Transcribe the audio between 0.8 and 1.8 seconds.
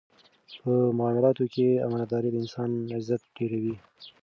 معاملاتو کې